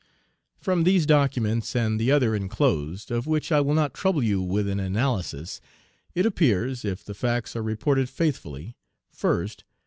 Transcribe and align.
From 0.57 0.83
these 0.83 1.05
documents 1.05 1.75
and 1.75 1.99
the 1.99 2.11
other 2.11 2.33
enclosed, 2.35 3.11
of 3.11 3.27
which 3.27 3.51
I 3.51 3.61
will 3.61 3.75
not 3.75 3.93
trouble 3.93 4.23
you 4.23 4.41
with 4.41 4.67
an 4.67 4.79
analysis, 4.79 5.61
it 6.15 6.25
appears, 6.25 6.83
if 6.83 7.03
the 7.05 7.13
facts 7.13 7.55
are 7.55 7.61
reported 7.61 8.09
faithfully, 8.09 8.75
1st. 9.15 9.61